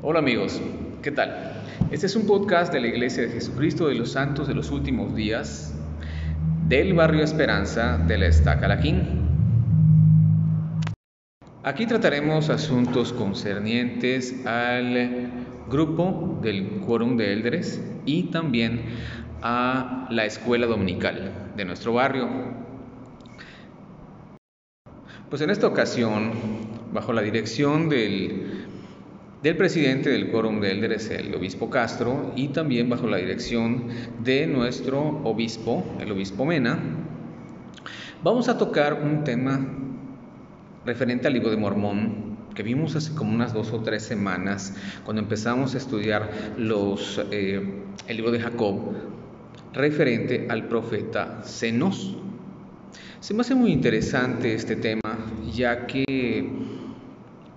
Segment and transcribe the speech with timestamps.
[0.00, 0.60] Hola amigos,
[1.02, 1.54] ¿qué tal?
[1.90, 5.12] Este es un podcast de la Iglesia de Jesucristo de los Santos de los Últimos
[5.16, 5.74] Días
[6.68, 9.28] del barrio Esperanza de la Estaca Laquín.
[11.64, 15.32] Aquí trataremos asuntos concernientes al
[15.68, 18.82] grupo del Quórum de Eldres y también
[19.42, 22.28] a la escuela dominical de nuestro barrio.
[25.28, 26.30] Pues en esta ocasión,
[26.92, 28.67] bajo la dirección del
[29.42, 33.84] del presidente del Quórum de Elders, el obispo Castro, y también bajo la dirección
[34.22, 36.78] de nuestro obispo, el obispo Mena,
[38.22, 39.64] vamos a tocar un tema
[40.84, 44.74] referente al libro de Mormón que vimos hace como unas dos o tres semanas
[45.04, 46.28] cuando empezamos a estudiar
[47.30, 48.94] eh, el libro de Jacob
[49.72, 52.16] referente al profeta Zenos.
[53.20, 55.18] Se me hace muy interesante este tema
[55.52, 56.77] ya que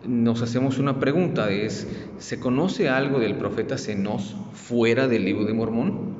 [0.06, 5.54] nos hacemos una pregunta, es, ¿se conoce algo del profeta Zenos fuera del libro de
[5.54, 6.16] Mormón?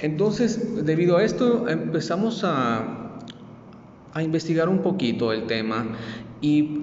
[0.00, 3.18] Entonces, debido a esto, empezamos a,
[4.12, 5.86] a investigar un poquito el tema
[6.40, 6.80] y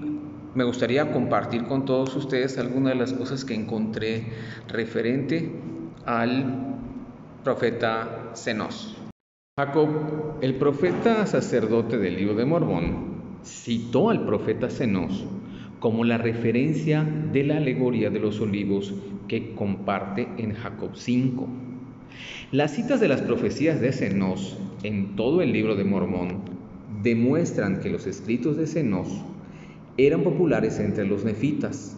[0.56, 4.26] me gustaría compartir con todos ustedes algunas de las cosas que encontré
[4.68, 5.52] referente
[6.06, 6.78] al
[7.44, 8.98] profeta Zenos.
[9.60, 9.90] Jacob,
[10.42, 13.12] el profeta sacerdote del libro de Mormón,
[13.44, 15.26] citó al profeta Zenos
[15.82, 18.94] como la referencia de la alegoría de los olivos
[19.28, 21.48] que comparte en Jacob 5.
[22.52, 26.42] Las citas de las profecías de Zenos en todo el libro de Mormón
[27.02, 29.08] demuestran que los escritos de Zenos
[29.98, 31.98] eran populares entre los nefitas.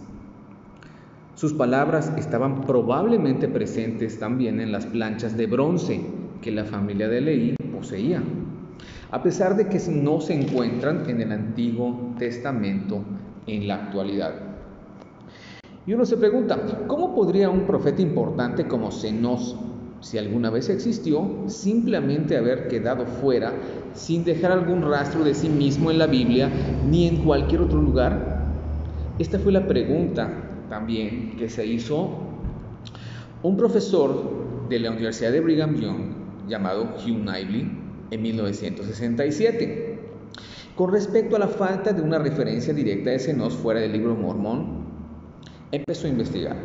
[1.36, 6.00] Sus palabras estaban probablemente presentes también en las planchas de bronce
[6.42, 8.24] que la familia de Leí poseía,
[9.12, 13.04] a pesar de que no se encuentran en el Antiguo Testamento
[13.48, 14.34] en la actualidad.
[15.86, 19.58] Y uno se pregunta, ¿cómo podría un profeta importante como Zenos,
[20.00, 23.54] si alguna vez existió, simplemente haber quedado fuera
[23.94, 26.50] sin dejar algún rastro de sí mismo en la Biblia
[26.90, 28.44] ni en cualquier otro lugar?
[29.20, 30.30] Esta fue la pregunta
[30.70, 32.10] también que se hizo
[33.44, 37.70] un profesor de la Universidad de Brigham Young llamado Hugh Knightley
[38.10, 39.93] en 1967.
[40.76, 44.86] Con respecto a la falta de una referencia directa de Zenos fuera del libro Mormón,
[45.72, 46.58] empezó a investigar.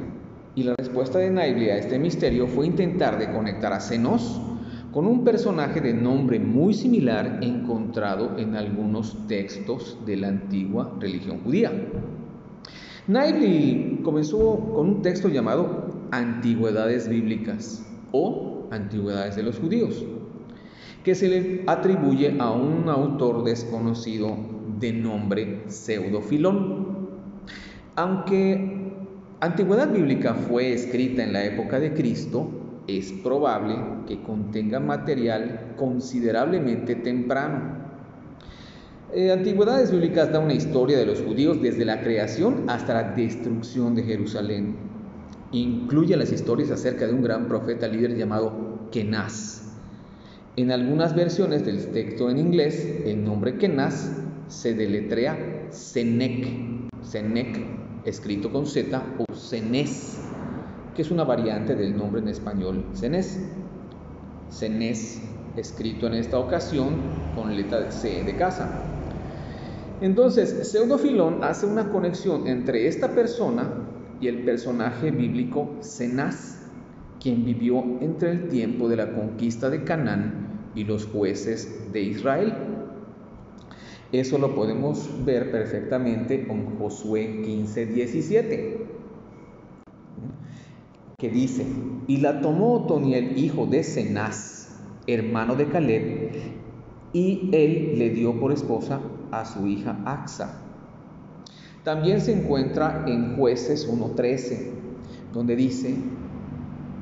[0.54, 4.40] Y la respuesta de Knightley a este misterio fue intentar de conectar a Zenos
[4.92, 11.40] con un personaje de nombre muy similar encontrado en algunos textos de la antigua religión
[11.44, 11.70] judía.
[13.08, 20.02] Knightley comenzó con un texto llamado Antigüedades Bíblicas o Antigüedades de los Judíos,
[21.08, 24.36] que se le atribuye a un autor desconocido
[24.78, 27.08] de nombre Pseudofilón.
[27.96, 28.92] Aunque
[29.40, 32.50] Antigüedad Bíblica fue escrita en la época de Cristo,
[32.86, 33.76] es probable
[34.06, 37.78] que contenga material considerablemente temprano.
[39.14, 43.94] Eh, Antigüedades Bíblicas da una historia de los judíos desde la creación hasta la destrucción
[43.94, 44.76] de Jerusalén.
[45.52, 49.67] Incluye las historias acerca de un gran profeta líder llamado Kenaz
[50.62, 54.10] en algunas versiones del texto en inglés, el nombre Kenaz
[54.48, 56.48] se deletrea Senec,
[57.00, 57.60] Senec
[58.04, 60.18] escrito con Z o Cenes,
[60.96, 63.40] que es una variante del nombre en español Cenes.
[64.50, 65.22] Cenes
[65.56, 66.96] escrito en esta ocasión
[67.36, 68.82] con letra C de casa.
[70.00, 73.70] Entonces, Pseudofilón hace una conexión entre esta persona
[74.20, 76.66] y el personaje bíblico Cenaz,
[77.20, 80.47] quien vivió entre el tiempo de la conquista de Canaán
[80.78, 82.54] y los jueces de Israel.
[84.12, 88.86] Eso lo podemos ver perfectamente con Josué 15, 17,
[91.18, 91.66] que dice,
[92.06, 94.68] y la tomó Otoniel, hijo de Cenaz,
[95.08, 96.30] hermano de Caleb,
[97.12, 99.00] y él le dio por esposa
[99.32, 100.62] a su hija Axa.
[101.82, 104.70] También se encuentra en jueces 1.13,
[105.32, 105.96] donde dice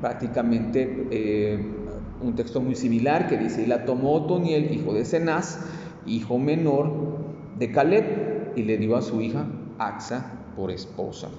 [0.01, 1.76] prácticamente eh,
[2.21, 5.59] un texto muy similar que dice, y la tomó Otoniel, hijo de Cenaz,
[6.05, 6.91] hijo menor
[7.57, 9.47] de Caleb, y le dio a su hija
[9.77, 11.29] Axa por esposa.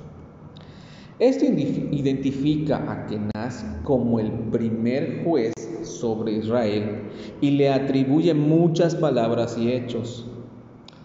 [1.19, 5.53] Esto identifica a Kenaz como el primer juez
[5.83, 7.11] sobre Israel
[7.41, 10.27] y le atribuye muchas palabras y hechos.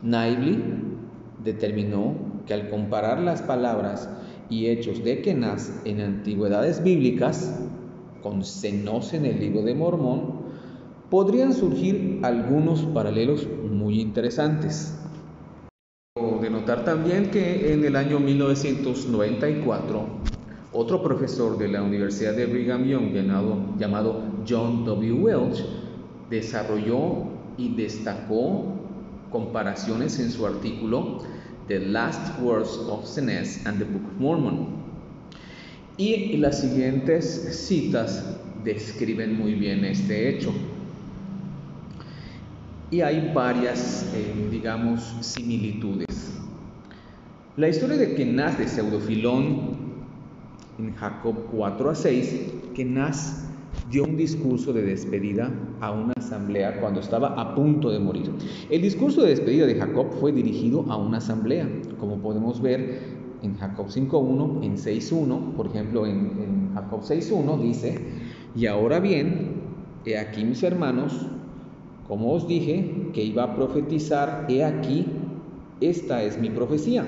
[0.03, 0.61] Naibli
[1.43, 2.13] determinó
[2.45, 4.07] que al comparar las palabras
[4.51, 7.59] y hechos de Kenaz en antigüedades bíblicas,
[8.23, 10.43] con Zenos en el libro de Mormón,
[11.09, 14.97] podrían surgir algunos paralelos muy interesantes.
[16.41, 20.05] De notar también que en el año 1994,
[20.71, 23.13] otro profesor de la Universidad de Brigham Young
[23.77, 25.13] llamado, John W.
[25.13, 25.63] Welch
[26.29, 27.25] desarrolló
[27.57, 28.65] y destacó
[29.29, 31.19] comparaciones en su artículo
[31.67, 34.82] The Last Words of Zenes and the Book of Mormon.
[35.97, 40.51] Y las siguientes citas describen muy bien este hecho.
[42.89, 46.31] Y hay varias, eh, digamos, similitudes.
[47.57, 49.83] La historia de Kenaz de Pseudofilón
[50.79, 53.47] en Jacob 4 a 6, Kenaz
[53.91, 58.31] dio un discurso de despedida a una asamblea cuando estaba a punto de morir.
[58.71, 61.69] El discurso de despedida de Jacob fue dirigido a una asamblea,
[61.99, 67.99] como podemos ver en Jacob 5.1, en 6.1, por ejemplo en, en Jacob 6.1 dice,
[68.55, 69.61] y ahora bien,
[70.05, 71.13] he aquí mis hermanos,
[72.07, 75.05] como os dije que iba a profetizar, he aquí,
[75.81, 77.05] esta es mi profecía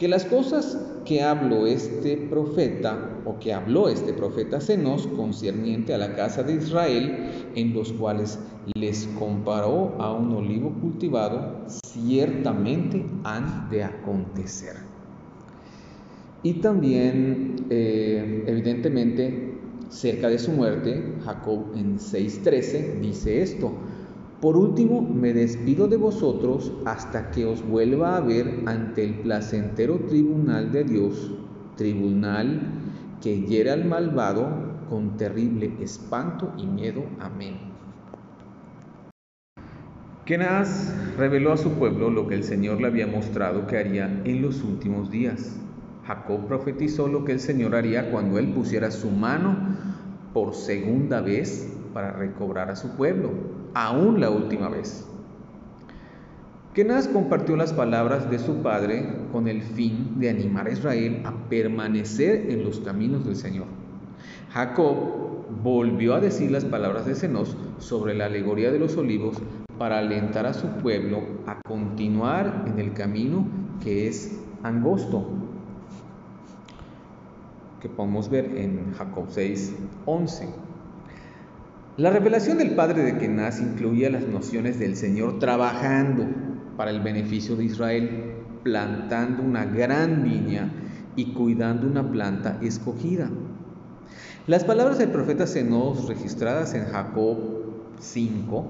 [0.00, 5.98] que las cosas que habló este profeta o que habló este profeta Zenos concerniente a
[5.98, 8.38] la casa de Israel, en los cuales
[8.74, 14.89] les comparó a un olivo cultivado, ciertamente han de acontecer.
[16.42, 19.54] Y también, eh, evidentemente,
[19.90, 23.72] cerca de su muerte, Jacob en 6.13 dice esto,
[24.40, 29.98] por último, me despido de vosotros hasta que os vuelva a ver ante el placentero
[29.98, 31.30] tribunal de Dios,
[31.76, 32.62] tribunal
[33.20, 34.48] que hiera al malvado
[34.88, 37.04] con terrible espanto y miedo.
[37.20, 37.58] Amén.
[40.24, 44.40] Kenaz reveló a su pueblo lo que el Señor le había mostrado que haría en
[44.40, 45.60] los últimos días.
[46.10, 49.56] Jacob profetizó lo que el Señor haría cuando él pusiera su mano
[50.34, 53.30] por segunda vez para recobrar a su pueblo
[53.74, 55.06] aún la última vez.
[56.74, 61.48] Kenaz compartió las palabras de su padre con el fin de animar a Israel a
[61.48, 63.66] permanecer en los caminos del Señor.
[64.52, 69.36] Jacob volvió a decir las palabras de Zenos sobre la alegoría de los olivos
[69.78, 73.46] para alentar a su pueblo a continuar en el camino
[73.80, 75.39] que es angosto,
[77.80, 79.74] que podemos ver en Jacob 6,
[80.06, 80.48] 11.
[81.96, 86.26] La revelación del padre de Kenaz incluía las nociones del Señor trabajando
[86.76, 90.70] para el beneficio de Israel, plantando una gran viña
[91.16, 93.28] y cuidando una planta escogida.
[94.46, 97.38] Las palabras del profeta Zenos registradas en Jacob
[97.98, 98.64] 5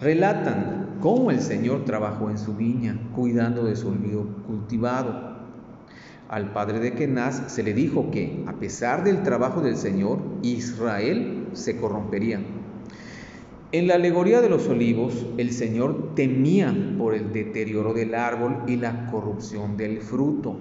[0.00, 5.33] relatan cómo el Señor trabajó en su viña, cuidando de su olivo cultivado.
[6.34, 11.46] Al padre de Kenaz se le dijo que, a pesar del trabajo del Señor, Israel
[11.52, 12.40] se corrompería.
[13.70, 18.74] En la alegoría de los olivos, el Señor temía por el deterioro del árbol y
[18.74, 20.56] la corrupción del fruto.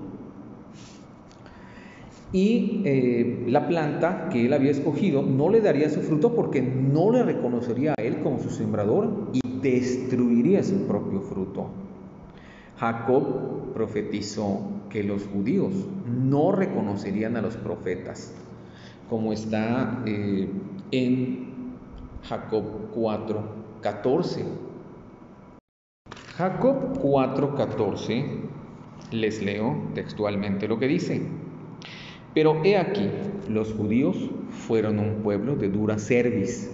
[2.31, 7.11] Y eh, la planta que él había escogido no le daría su fruto porque no
[7.11, 11.82] le reconocería a él como su sembrador y destruiría su propio fruto.
[12.83, 14.59] Jacob profetizó
[14.89, 15.71] que los judíos
[16.05, 18.35] no reconocerían a los profetas,
[19.09, 20.49] como está eh,
[20.91, 21.47] en
[22.23, 23.43] Jacob 4,
[23.79, 24.43] 14.
[26.35, 28.25] Jacob 4, 14,
[29.11, 31.21] les leo textualmente lo que dice.
[32.33, 33.09] Pero he aquí,
[33.47, 36.69] los judíos fueron un pueblo de dura cerviz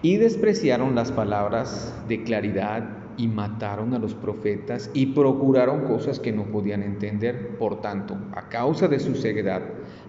[0.00, 6.32] y despreciaron las palabras de claridad y mataron a los profetas y procuraron cosas que
[6.32, 7.56] no podían entender.
[7.58, 9.62] Por tanto, a causa de su ceguedad,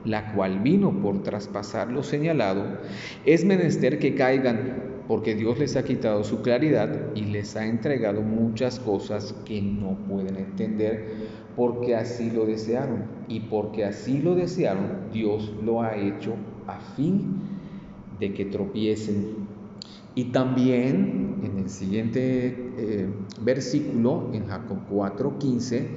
[0.04, 2.64] la cual vino por traspasar lo señalado,
[3.26, 8.22] es menester que caigan, porque Dios les ha quitado su claridad y les ha entregado
[8.22, 11.14] muchas cosas que no pueden entender,
[11.56, 13.04] porque así lo desearon.
[13.28, 16.34] Y porque así lo desearon, Dios lo ha hecho
[16.68, 17.42] a fin
[18.20, 19.45] de que tropiecen.
[20.16, 23.10] Y también en el siguiente eh,
[23.42, 25.88] versículo, en Jacob 4, 15,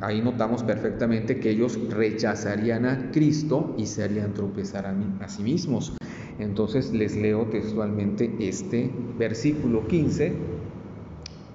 [0.00, 5.42] ahí notamos perfectamente que ellos rechazarían a Cristo y se harían tropezar a, a sí
[5.42, 5.94] mismos.
[6.38, 10.32] Entonces les leo textualmente este versículo 15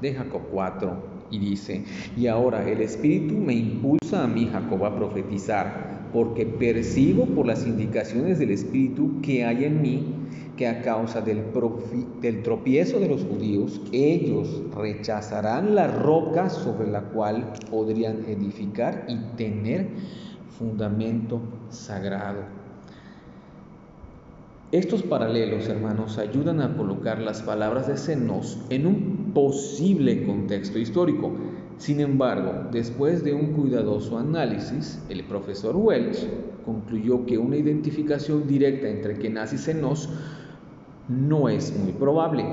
[0.01, 1.83] de Jacob 4 y dice,
[2.15, 7.67] y ahora el Espíritu me impulsa a mí, Jacob, a profetizar, porque percibo por las
[7.67, 10.15] indicaciones del Espíritu que hay en mí
[10.55, 11.51] que a causa del,
[12.41, 19.89] tropiezo de los judíos, ellos rechazarán la roca sobre la cual podrían edificar y tener
[20.57, 22.43] fundamento sagrado.
[24.71, 31.33] Estos paralelos, hermanos, ayudan a colocar las palabras de Zenos en un posible contexto histórico.
[31.77, 36.25] Sin embargo, después de un cuidadoso análisis, el profesor Welch
[36.65, 40.09] concluyó que una identificación directa entre Kenaz y Senos
[41.09, 42.45] no es muy probable.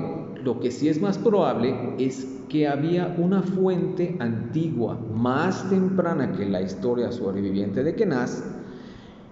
[0.43, 6.45] Lo que sí es más probable es que había una fuente antigua más temprana que
[6.45, 8.43] la historia sobreviviente de Kenaz,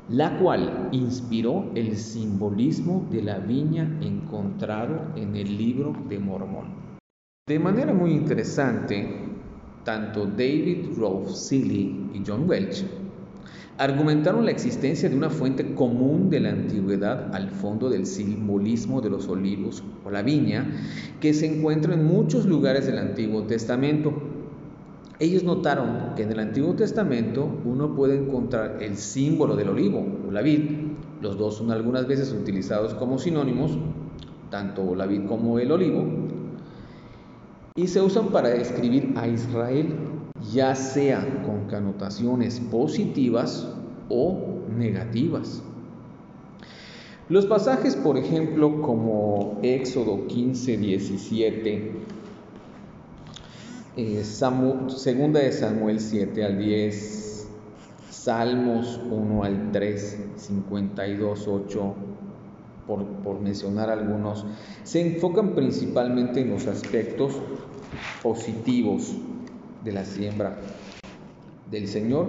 [0.09, 6.81] la cual inspiró el simbolismo de la viña encontrado en el libro de Mormón.
[7.47, 9.30] De manera muy interesante,
[9.83, 12.85] tanto David Rolfe Seeley y John Welch
[13.81, 19.09] argumentaron la existencia de una fuente común de la antigüedad al fondo del simbolismo de
[19.09, 20.67] los olivos o la viña
[21.19, 24.13] que se encuentra en muchos lugares del Antiguo Testamento.
[25.17, 30.31] Ellos notaron que en el Antiguo Testamento uno puede encontrar el símbolo del olivo o
[30.31, 30.61] la vid.
[31.19, 33.79] Los dos son algunas veces utilizados como sinónimos,
[34.51, 36.20] tanto la vid como el olivo,
[37.75, 39.95] y se usan para describir a Israel
[40.51, 43.67] ya sea con connotaciones positivas
[44.09, 45.61] o negativas.
[47.29, 51.91] Los pasajes, por ejemplo, como Éxodo 15, 17,
[53.95, 57.47] eh, segunda de Samuel 7 al 10,
[58.09, 61.95] Salmos 1 al 3, 52, 8,
[62.85, 64.45] por, por mencionar algunos,
[64.83, 67.41] se enfocan principalmente en los aspectos
[68.21, 69.15] positivos
[69.83, 70.57] de la siembra
[71.69, 72.27] del Señor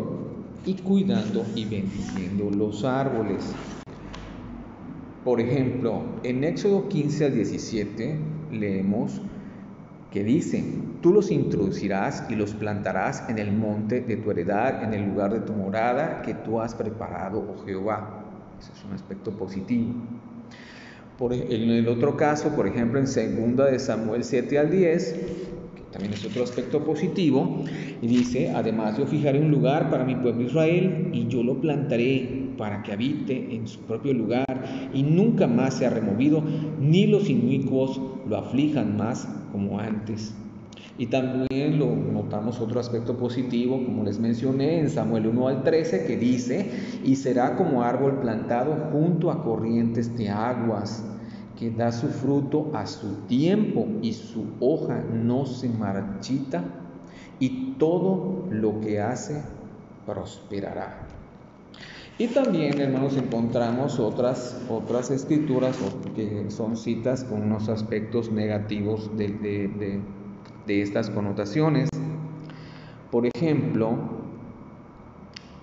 [0.64, 3.44] y cuidando y bendiciendo los árboles.
[5.24, 8.18] Por ejemplo, en Éxodo 15 al 17
[8.52, 9.20] leemos
[10.10, 10.62] que dice,
[11.00, 15.32] tú los introducirás y los plantarás en el monte de tu heredad, en el lugar
[15.32, 18.24] de tu morada que tú has preparado, oh Jehová.
[18.60, 19.94] Ese es un aspecto positivo.
[21.18, 25.16] Por, en el otro caso, por ejemplo, en 2 de Samuel 7 al 10,
[25.92, 27.64] también es otro aspecto positivo.
[28.00, 32.48] Y dice, además yo fijaré un lugar para mi pueblo Israel y yo lo plantaré
[32.56, 36.42] para que habite en su propio lugar y nunca más sea removido,
[36.80, 40.34] ni los inicuos lo aflijan más como antes.
[40.98, 46.06] Y también lo notamos otro aspecto positivo, como les mencioné en Samuel 1 al 13,
[46.06, 46.70] que dice,
[47.02, 51.04] y será como árbol plantado junto a corrientes de aguas
[51.62, 56.64] que da su fruto a su tiempo y su hoja no se marchita
[57.38, 59.44] y todo lo que hace
[60.04, 61.06] prosperará.
[62.18, 65.78] Y también, hermanos, encontramos otras, otras escrituras
[66.16, 70.00] que son citas con unos aspectos negativos de, de,
[70.66, 71.88] de estas connotaciones.
[73.12, 74.21] Por ejemplo,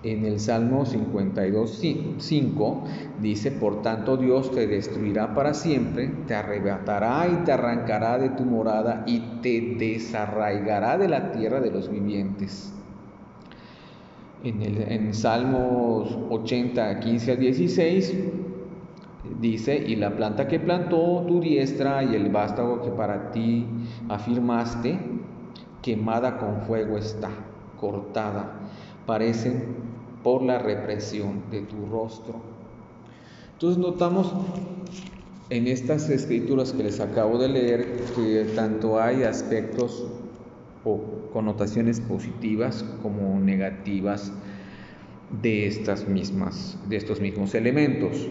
[0.02, 1.82] en el Salmo 52,
[2.18, 2.84] 5
[3.20, 8.44] dice, por tanto Dios te destruirá para siempre, te arrebatará y te arrancará de tu
[8.44, 12.72] morada y te desarraigará de la tierra de los vivientes.
[14.42, 18.14] En el en Salmos 80, 15 al 16
[19.38, 23.66] dice, y la planta que plantó tu diestra y el vástago que para ti
[24.08, 24.98] afirmaste,
[25.82, 27.28] quemada con fuego está,
[27.78, 28.60] cortada
[29.10, 29.64] parecen
[30.22, 32.36] por la represión de tu rostro.
[33.54, 34.32] Entonces notamos
[35.48, 40.06] en estas escrituras que les acabo de leer que tanto hay aspectos
[40.84, 41.00] o
[41.32, 44.32] connotaciones positivas como negativas
[45.42, 48.28] de estas mismas de estos mismos elementos.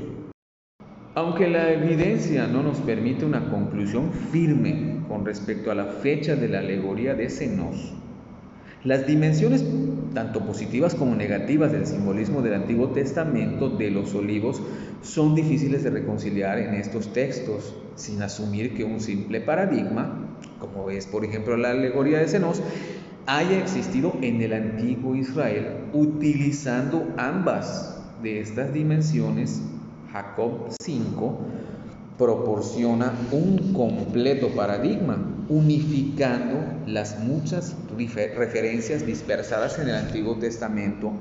[1.13, 6.47] Aunque la evidencia no nos permite una conclusión firme con respecto a la fecha de
[6.47, 7.93] la alegoría de Senos,
[8.83, 9.65] las dimensiones
[10.13, 14.61] tanto positivas como negativas del simbolismo del Antiguo Testamento de los olivos
[15.01, 21.07] son difíciles de reconciliar en estos textos, sin asumir que un simple paradigma, como es
[21.07, 22.61] por ejemplo la alegoría de Senos,
[23.25, 29.61] haya existido en el antiguo Israel utilizando ambas de estas dimensiones,
[30.11, 31.39] Jacob 5,
[32.19, 41.13] proporciona un completo paradigma, unificando las muchas referencias dispersadas en el Antiguo Testamento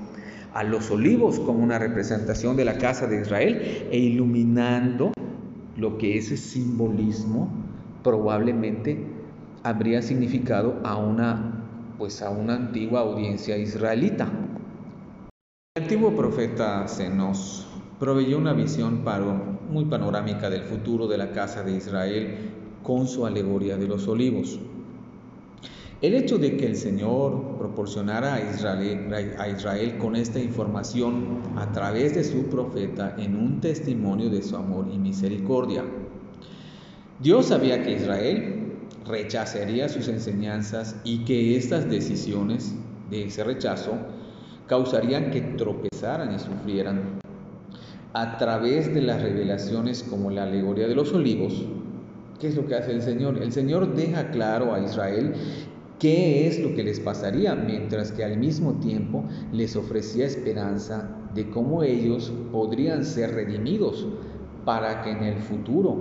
[0.52, 5.12] a los olivos como una representación de la casa de Israel e iluminando
[5.76, 7.49] lo que ese simbolismo
[8.02, 8.99] probablemente
[9.62, 11.55] habría significado a una
[11.97, 14.28] pues a una antigua audiencia israelita.
[15.76, 17.67] El antiguo profeta se nos
[17.99, 19.05] proveyó una visión
[19.69, 22.37] muy panorámica del futuro de la casa de Israel
[22.83, 24.59] con su alegoría de los olivos.
[26.01, 31.73] El hecho de que el Señor proporcionara a Israel, a Israel, con esta información a
[31.73, 35.83] través de su profeta en un testimonio de su amor y misericordia.
[37.21, 38.75] Dios sabía que Israel
[39.09, 42.77] rechazaría sus enseñanzas y que estas decisiones
[43.11, 43.95] de ese rechazo
[44.69, 47.19] causarían que tropezaran y sufrieran.
[48.15, 51.67] A través de las revelaciones como la alegoría de los olivos,
[52.41, 53.43] ¿qué es lo que hace el Señor?
[53.43, 55.35] El Señor deja claro a Israel
[55.99, 61.50] qué es lo que les pasaría, mientras que al mismo tiempo les ofrecía esperanza de
[61.50, 64.07] cómo ellos podrían ser redimidos
[64.69, 65.97] para que en el futuro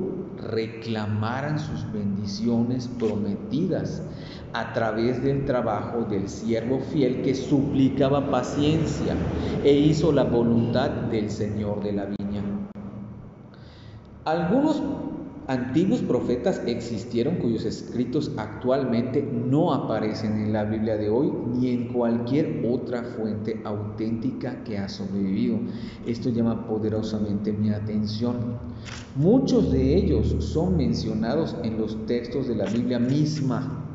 [0.51, 4.01] reclamaran sus bendiciones prometidas
[4.51, 9.15] a través del trabajo del siervo fiel que suplicaba paciencia
[9.63, 12.43] e hizo la voluntad del Señor de la viña.
[14.25, 14.83] Algunos
[15.47, 21.93] antiguos profetas existieron cuyos escritos actualmente no aparecen en la Biblia de hoy ni en
[21.93, 25.59] cualquier otra fuente auténtica que ha sobrevivido.
[26.05, 28.57] Esto llama poderosamente mi atención.
[29.15, 33.85] Muchos de ellos son mencionados en los textos de la Biblia misma.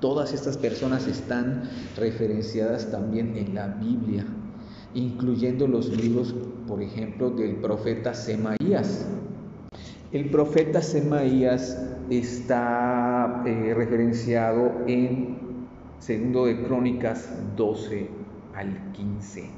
[0.00, 4.24] Todas estas personas están referenciadas también en la Biblia,
[4.94, 6.34] incluyendo los libros,
[6.68, 9.06] por ejemplo, del profeta Semaías
[10.14, 11.76] el profeta Semaías
[12.08, 15.38] está eh, referenciado en
[15.98, 18.06] segundo de Crónicas 12
[18.54, 19.50] al 15.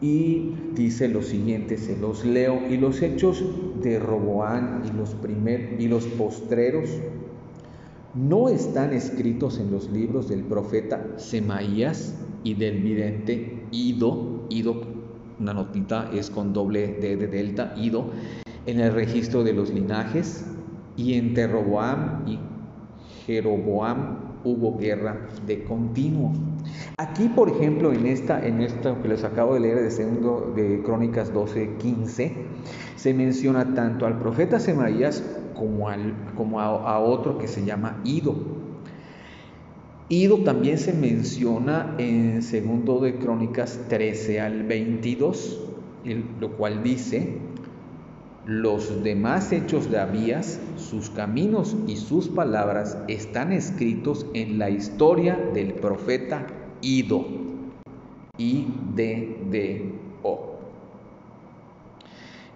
[0.00, 3.44] Y dice lo siguiente, se los leo, y los hechos
[3.82, 6.88] de Roboán y los, primer, y los postreros
[8.14, 14.80] no están escritos en los libros del profeta Semaías y del vidente Ido, Ido,
[15.38, 18.06] una notita es con doble D de delta, Ido,
[18.66, 20.46] en el registro de los linajes,
[20.96, 22.38] y entre Roboam y
[23.26, 26.32] Jeroboam hubo guerra de continuo.
[26.98, 30.82] Aquí, por ejemplo, en esta, en esto que les acabo de leer de segundo de
[30.82, 32.32] Crónicas 12, 15,
[32.96, 38.34] se menciona tanto al profeta Semaías como, al, como a, otro que se llama Ido.
[40.08, 45.60] Ido también se menciona en segundo de Crónicas 13 al 22,
[46.40, 47.38] lo cual dice,
[48.46, 55.36] los demás hechos de Abías, sus caminos y sus palabras están escritos en la historia
[55.54, 56.46] del profeta
[56.82, 57.26] Ido.
[58.36, 59.84] I-D-D-O.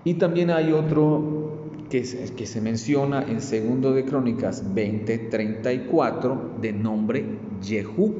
[0.04, 6.72] Y también hay otro que se, que se menciona en segundo de Crónicas 20:34 de
[6.72, 7.24] nombre
[7.62, 8.14] Jehú,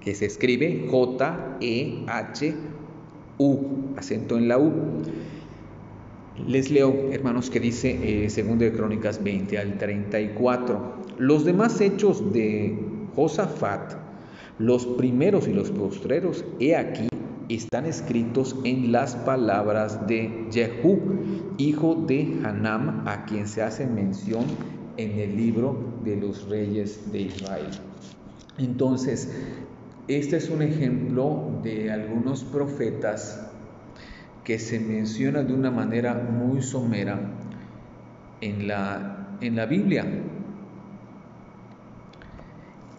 [0.00, 1.56] que se escribe J-E-H-U,
[3.96, 4.72] acento en la U.
[6.44, 10.94] Les leo, hermanos, que dice eh, segundo de Crónicas 20 al 34.
[11.18, 12.78] Los demás hechos de
[13.14, 13.94] Josafat,
[14.58, 17.08] los primeros y los postreros, he aquí,
[17.48, 21.00] están escritos en las palabras de Jehú,
[21.56, 24.44] hijo de Hanam, a quien se hace mención
[24.98, 27.70] en el libro de los reyes de Israel.
[28.58, 29.34] Entonces,
[30.06, 33.45] este es un ejemplo de algunos profetas
[34.46, 37.18] que se menciona de una manera muy somera
[38.40, 40.06] en la, en la Biblia.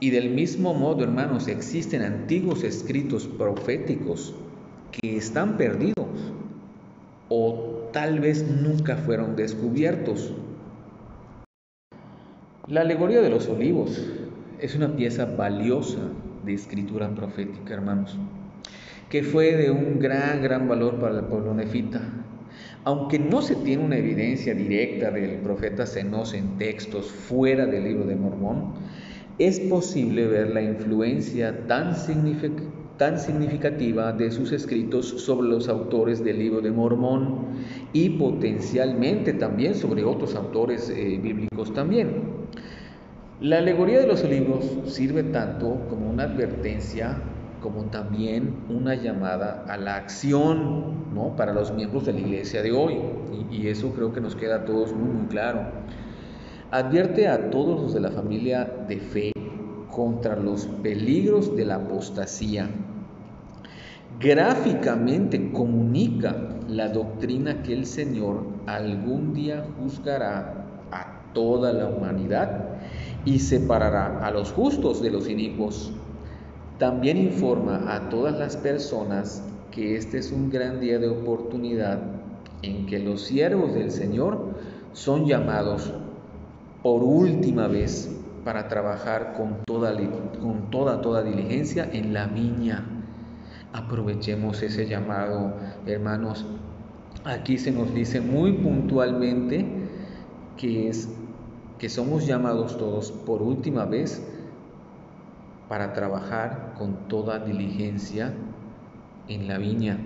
[0.01, 4.35] Y del mismo modo, hermanos, existen antiguos escritos proféticos
[4.91, 6.33] que están perdidos
[7.29, 10.33] o tal vez nunca fueron descubiertos.
[12.67, 14.05] La alegoría de los olivos
[14.59, 15.99] es una pieza valiosa
[16.45, 18.17] de escritura profética, hermanos
[19.09, 22.01] que fue de un gran, gran valor para el pueblo nefita.
[22.83, 28.05] Aunque no se tiene una evidencia directa del profeta Zenos en textos fuera del libro
[28.05, 28.73] de Mormón,
[29.39, 36.61] es posible ver la influencia tan, significativa de sus escritos sobre los autores del libro
[36.61, 37.45] de Mormón
[37.93, 42.37] y potencialmente también sobre otros autores eh, bíblicos también.
[43.39, 47.21] La alegoría de los libros sirve tanto como una advertencia
[47.61, 51.35] como también una llamada a la acción ¿no?
[51.35, 52.97] para los miembros de la iglesia de hoy.
[53.51, 55.61] Y, eso creo que nos queda a todos muy, muy claro.
[56.71, 59.31] Advierte a todos los de la familia de fe
[59.89, 62.69] contra los peligros de la apostasía.
[64.19, 66.35] Gráficamente comunica
[66.67, 72.79] la doctrina que el Señor algún día juzgará a toda la humanidad
[73.25, 75.93] y separará a los justos de los inicuos
[76.77, 81.99] también informa a todas las personas que este es un gran día de oportunidad
[82.61, 84.55] en que los siervos del Señor
[84.93, 85.93] son llamados
[86.83, 89.93] por última vez para trabajar con toda,
[90.39, 92.85] con toda, toda diligencia en la viña.
[93.73, 95.53] Aprovechemos ese llamado,
[95.85, 96.45] hermanos.
[97.25, 99.65] Aquí se nos dice muy puntualmente
[100.55, 101.09] que es
[101.77, 104.23] que somos llamados todos por última vez
[105.67, 108.33] para trabajar con toda diligencia
[109.27, 109.99] en la viña.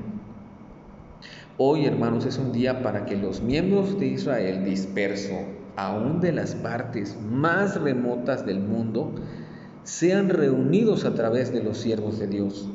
[1.57, 5.33] Hoy, hermanos, es un día para que los miembros de Israel disperso,
[5.75, 9.13] aún de las partes más remotas del mundo,
[9.83, 12.69] sean reunidos a través de los siervos de Dios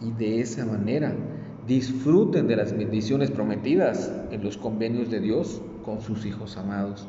[0.00, 1.14] y de esa manera
[1.66, 7.06] disfruten de las bendiciones prometidas en los convenios de Dios con sus hijos amados.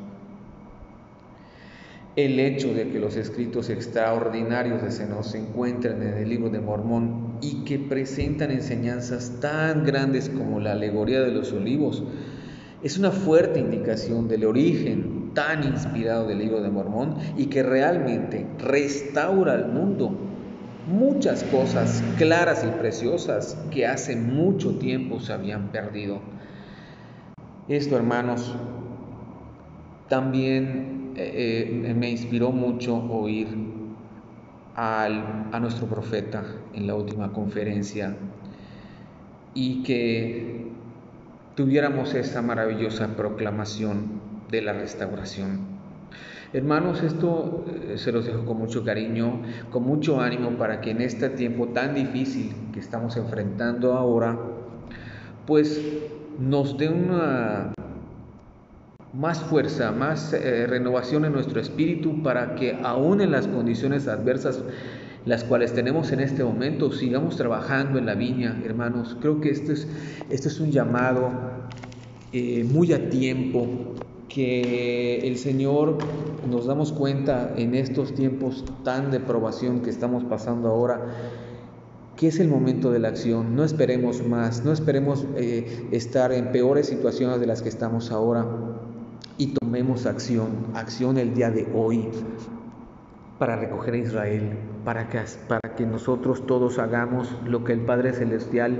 [2.16, 6.60] El hecho de que los escritos extraordinarios de Seno se encuentren en el libro de
[6.60, 12.04] Mormón y que presentan enseñanzas tan grandes como la alegoría de los olivos
[12.84, 18.46] es una fuerte indicación del origen tan inspirado del libro de Mormón y que realmente
[18.60, 20.16] restaura al mundo
[20.86, 26.22] muchas cosas claras y preciosas que hace mucho tiempo se habían perdido.
[27.68, 28.56] Esto, hermanos,
[30.10, 33.48] también eh, eh, me inspiró mucho oír
[34.76, 38.16] a nuestro profeta en la última conferencia
[39.54, 40.72] y que
[41.56, 45.74] tuviéramos esa maravillosa proclamación de la restauración.
[46.54, 51.02] Hermanos, esto eh, se los dejo con mucho cariño, con mucho ánimo para que en
[51.02, 54.40] este tiempo tan difícil que estamos enfrentando ahora,
[55.48, 55.82] pues
[56.40, 57.74] nos dé una
[59.14, 64.64] más fuerza, más eh, renovación en nuestro espíritu para que aún en las condiciones adversas
[65.26, 69.16] las cuales tenemos en este momento, sigamos trabajando en la viña, hermanos.
[69.22, 69.88] Creo que este es,
[70.30, 71.32] este es un llamado
[72.34, 73.94] eh, muy a tiempo
[74.28, 76.00] que el Señor
[76.50, 81.06] nos damos cuenta en estos tiempos tan de probación que estamos pasando ahora,
[82.18, 83.56] que es el momento de la acción.
[83.56, 88.46] No esperemos más, no esperemos eh, estar en peores situaciones de las que estamos ahora
[89.38, 92.10] y tomemos acción, acción el día de hoy
[93.40, 98.14] para recoger a Israel, para que, para que nosotros todos hagamos lo que el Padre
[98.14, 98.80] Celestial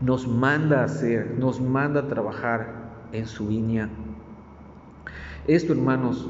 [0.00, 3.88] nos manda hacer, nos manda a trabajar en su viña
[5.46, 6.28] esto, hermanos,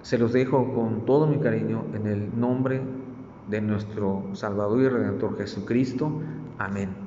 [0.00, 2.80] se los dejo con todo mi cariño en el nombre
[3.50, 6.10] de nuestro Salvador y Redentor Jesucristo.
[6.58, 6.99] Amén.